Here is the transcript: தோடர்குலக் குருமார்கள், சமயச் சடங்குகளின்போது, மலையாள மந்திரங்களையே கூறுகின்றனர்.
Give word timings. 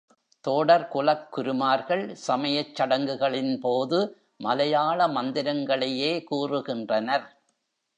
தோடர்குலக் 0.45 1.27
குருமார்கள், 1.29 2.15
சமயச் 2.27 2.73
சடங்குகளின்போது, 2.75 3.99
மலையாள 4.37 5.07
மந்திரங்களையே 5.07 6.13
கூறுகின்றனர். 6.31 7.27